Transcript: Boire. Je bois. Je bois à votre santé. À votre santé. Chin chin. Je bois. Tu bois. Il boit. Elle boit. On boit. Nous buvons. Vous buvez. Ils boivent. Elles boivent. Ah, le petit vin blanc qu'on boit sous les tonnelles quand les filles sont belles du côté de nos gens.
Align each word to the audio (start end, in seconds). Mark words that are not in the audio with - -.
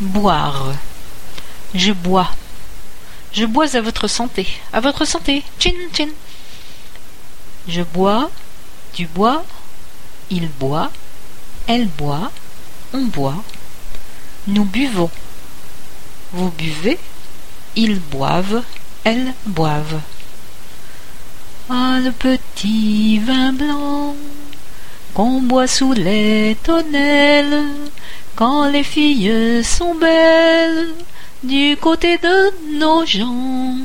Boire. 0.00 0.72
Je 1.74 1.92
bois. 1.92 2.30
Je 3.32 3.46
bois 3.46 3.76
à 3.76 3.80
votre 3.80 4.08
santé. 4.08 4.46
À 4.72 4.80
votre 4.80 5.04
santé. 5.04 5.42
Chin 5.58 5.74
chin. 5.92 6.08
Je 7.68 7.82
bois. 7.82 8.30
Tu 8.92 9.06
bois. 9.06 9.44
Il 10.30 10.48
boit. 10.48 10.90
Elle 11.66 11.86
boit. 11.86 12.30
On 12.92 13.04
boit. 13.04 13.42
Nous 14.46 14.64
buvons. 14.64 15.10
Vous 16.32 16.50
buvez. 16.50 16.98
Ils 17.76 18.00
boivent. 18.00 18.62
Elles 19.04 19.34
boivent. 19.46 20.00
Ah, 21.70 21.98
le 22.02 22.10
petit 22.10 23.18
vin 23.18 23.52
blanc 23.52 24.14
qu'on 25.14 25.42
boit 25.42 25.66
sous 25.66 25.92
les 25.92 26.56
tonnelles 26.62 27.64
quand 28.36 28.68
les 28.68 28.82
filles 28.82 29.64
sont 29.64 29.94
belles 29.94 30.90
du 31.42 31.76
côté 31.80 32.18
de 32.18 32.78
nos 32.78 33.04
gens. 33.04 33.76